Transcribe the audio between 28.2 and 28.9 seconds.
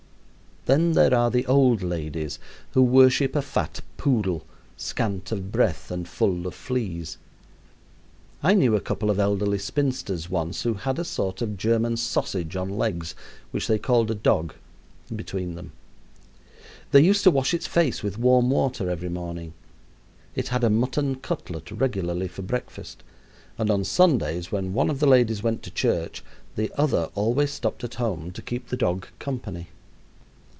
to keep the